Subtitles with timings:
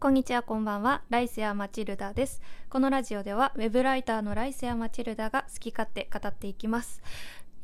[0.00, 1.02] こんにちは、こんばんは。
[1.10, 2.40] ライセア・マチルダです。
[2.70, 7.02] このラジオでは、ウェブライターのライセア・マチルダが好き勝手語っていきます。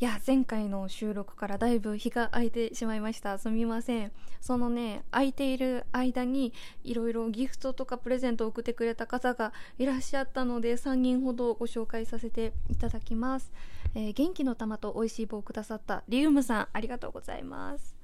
[0.00, 3.38] いや、前回の収録からだいぶ日が空いてしまいました。
[3.38, 4.10] すみません。
[4.40, 6.52] そのね、空いている間に、
[6.82, 13.52] いろいろギフトとかプレゼントを送ってくれた方がいらっしゃったので、3人ほどご紹介させていただきます。
[13.94, 17.94] えー、元気の玉と美味しい棒をくださったリウムさん、ありがとうございます。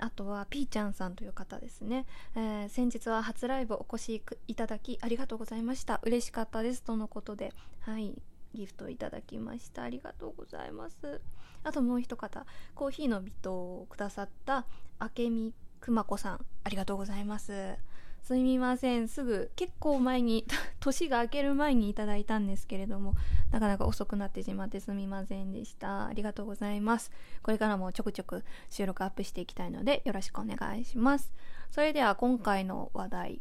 [0.00, 6.00] あとはピーちゃんさんという方ですね、えー、先日は初ライブお越しいただきありがとうございました。
[6.02, 8.14] 嬉しかったですとのことではい
[8.54, 9.82] ギフトいただきました。
[9.82, 11.20] ありがとうございます。
[11.62, 14.64] あともう一方コーヒーの微糖をくださった
[15.00, 17.76] 明美くまこさんありがとうございます。
[18.22, 19.08] すみません。
[19.08, 20.46] すぐ結構前に
[20.80, 23.14] 年が明ける前にいただいたんですけれども
[23.50, 26.06] なかなか遅くなってしまってすみませんでした。
[26.06, 27.10] ありがとうございます。
[27.42, 31.32] これからもちょくちょく収録アップしていきたいのでよろしくお願いします。
[31.70, 33.40] それでは今回の話題。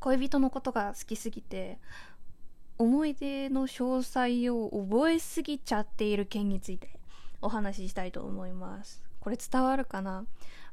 [0.00, 1.78] 恋人のことが好きすぎて
[2.76, 6.98] 思い出の詳細を覚えすぎちゃっている件について
[7.40, 9.02] お話ししたいと思います。
[9.24, 10.26] これ伝わるかな？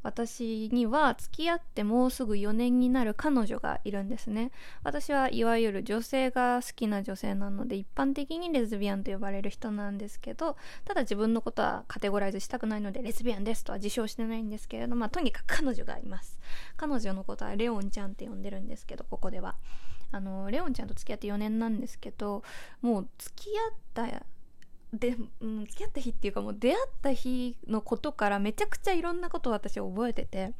[0.04, 4.52] 私には付き合ってもうすぐ4年になる彼女がいるんですね。
[4.84, 16.40] 私はいわゆる女性が好きな女性なので一般的にレズビアンと呼ばれる人なんですけどただ自分のことはカテゴライズしたくないのでレズビアンですとは自称してないんですけれどまあとにかく彼女がいます。
[16.78, 19.56] 彼女のことはレオンちゃんって呼んでるんですけどここでは。
[20.14, 22.44] あのレオンちゃんと付き合って4年なんですけど
[22.82, 24.08] もう付き合った
[25.02, 30.54] で、うん、付き合った日っていうかもう出会った日のことからめちゃくちゃいろんなことを私覚えてて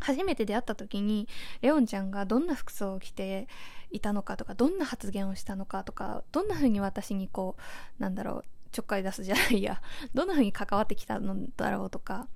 [0.00, 1.28] 初めて出会った時に
[1.60, 3.48] レオンちゃんがどんな服装を着て
[3.90, 7.56] いたのかとかどんな発言をしたのかとかどんな風に私にこ
[7.98, 9.82] うなんだろうちょっかい出すじゃないや
[10.14, 12.28] どんな風に関わってきたのだろうとか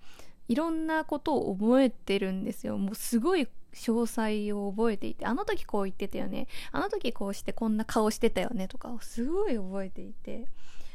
[0.47, 2.77] いろんなことを覚えてるんですよ。
[2.77, 6.49] もうすごい詳細を覚えていてあの時こう言ってたよね。
[6.71, 10.47] あの時こうしてこんな顔してたよねとかをすごい覚えていて。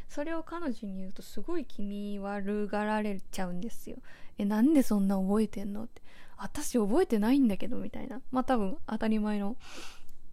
[0.09, 3.97] それを彼女に言うとすごい気味悪がられちゃうんですよ。
[4.37, 6.01] えなんでそんな覚えてんのって。
[6.37, 8.21] 私覚えてないんだけどみたいな。
[8.31, 9.55] まあ多分当たり前の。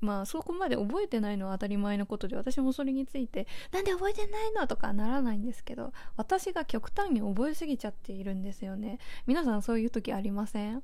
[0.00, 8.99] まあそこまで覚えてないのは当たり前のことで私もそれについてなんで覚えてないのとかならないんですけど私が極端に覚えすぎちゃっているんですよね。
[9.27, 10.83] 皆さんそういう時ありません？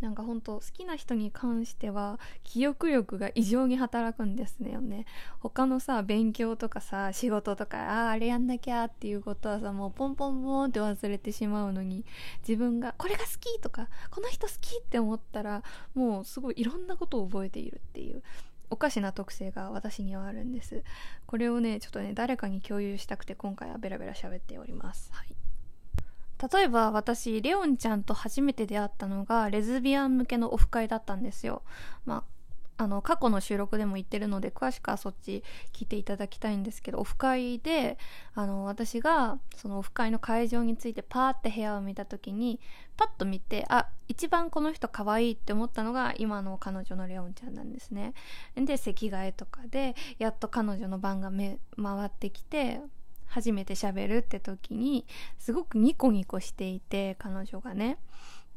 [0.00, 5.06] なんか本当好きな人に関しては記憶力が異常に働くんですよね。
[5.40, 12.04] 他のさ勉強とかさ仕事とかあああれやんなきゃっていうことはさもうポンポンポンって忘れてしまうのに
[12.46, 15.62] 自分がこれが好きとかこの人好きって思ったら
[15.94, 18.22] もうすごいいろんなことを覚えているっていう
[18.68, 20.82] おかしな特性が私にはあるんです。
[21.26, 25.10] これをねちょっとね誰かに共有したくて今回はベラベラ喋っております。
[25.12, 25.45] はい。
[26.52, 31.62] 例えば私レオンちゃんと初めて出会ったのがレズビアン向けのオフ会だったんですよ。
[32.04, 32.36] まあ
[32.78, 35.42] あの過去の収録でも言ってるので詳しくはそっち
[35.72, 37.96] 聞いていただきたいんですけどオフ会で
[38.34, 42.60] あの私がそのオフ会の会場についてパーって部屋を見た時に
[42.96, 48.12] パッと見てあ一番この人可愛いって思ったのが今の彼女のレオンちゃんなんですね。
[48.56, 52.80] で席替えとかでやっと彼女の番が回ってきて
[53.26, 55.06] 初めて喋るって時に
[55.38, 57.98] すごくニコニコしていて彼女がね。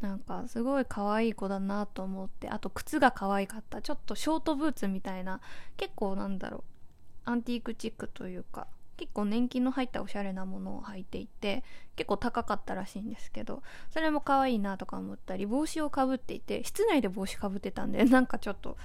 [0.02, 3.82] なんかすごい可愛い子だなと思ってあと靴が可愛かった。
[3.82, 5.42] ちょっとショートブーツみたいな
[5.76, 6.64] 結構なんだろう
[7.30, 8.68] アンティークチックというか
[9.00, 11.64] 結構年季の入ったおしゃれなものを履いていて
[11.96, 18.76] 結構高かったらしいんですけどそれも可愛いなとか思ったり帽子をかぶっていて室内で帽子かぶってたんでなんかちょっと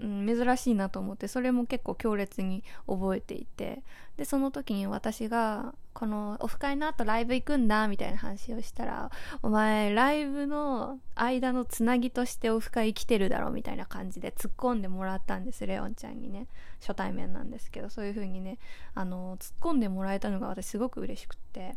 [0.00, 3.82] うん、珍しいなと思ってそれも結構強烈に覚えていて
[4.16, 9.10] でその時に私がこのオフ会の後ライブ行くんだみたいな話をしたら
[9.42, 16.48] お前ライブの間のつなぎとしてオフ会来てるだろみたいな感じで突っ込んでもらったんですレオンちゃんにね。
[16.80, 18.58] 初対面なんですけどそういう風にね
[18.94, 21.76] あの突っ込んでもらえたのが私すごく嬉しくって。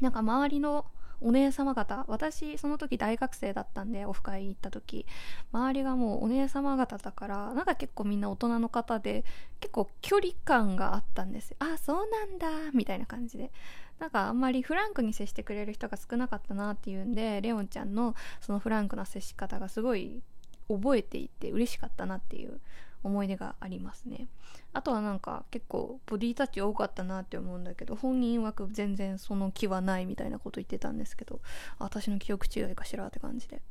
[0.00, 0.86] なんか周りの
[1.20, 5.06] お姉様方私その時大学生だったんでオフ会行った時
[5.52, 9.24] 周りがもうお姉様方だからなんか結構みんな大人の方で
[9.60, 11.56] 結構距離感があったんですよ。
[11.60, 13.50] あそうなんだみたいな感じで。
[13.98, 20.20] なんかあんまりフランクに接してくれる人が少なかったなっていうんでレオンちゃんのそのフランクな接し方がすごい
[20.68, 22.60] 覚えていて嬉しかったなっていう
[23.02, 24.28] 思い出がありますね。
[24.72, 31.40] あとはなんか結構ボディタッチ多かったなって思うんだけど本人曰く全然その気はないみたいなこと言ってたんですけど
[31.78, 33.62] 私の記憶違いかしらって感じで。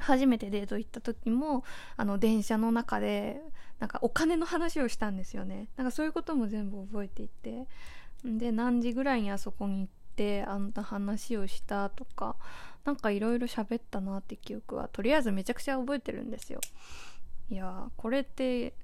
[0.00, 1.64] 初めてデート行った時も
[1.96, 3.40] あの電車の中で
[3.80, 5.68] なんかお金の話をしたんですよね。
[5.76, 7.66] なんかそういうことも全部覚えていて。
[8.24, 12.34] で何時ぐらいにあそこに行ってあんな話をしたとか
[12.84, 16.60] なんかいろいろ喋ったなって記憶はとりあえずめちゃくちゃ覚えてるんですよ。
[17.50, 18.74] いやこれって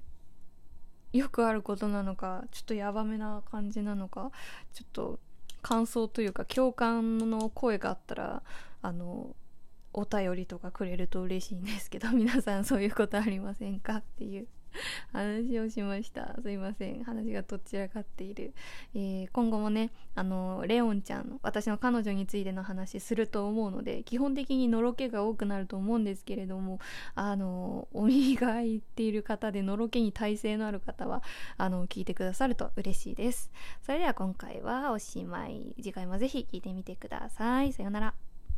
[1.11, 4.31] よくあることなのかちょっとヤバめな感じなのか
[4.73, 5.19] ちょっと
[5.61, 8.43] 感想というか共感の声があったら
[8.81, 9.35] あの
[9.93, 13.97] お便りとかくれると嬉しいんですけど皆さんそういうことありませんか？
[13.97, 14.47] っていう。
[15.11, 16.35] 話をしました。
[16.41, 17.03] すいません。
[17.03, 18.53] 話がどちらかっている、
[18.93, 26.79] えー、今後もねあのレオンちゃん私の彼女についての話すると思うので基本的にのろけが多くなると思うんですけれども
[27.15, 31.23] あのお耳が開いている方でのろけに耐性のある方は
[31.57, 33.51] あの聞いてくださると嬉しいです。
[33.81, 35.73] それでは今回はおしまい。
[35.77, 37.73] 次回もぜひ聞いてみてください。
[37.73, 38.24] さようなら。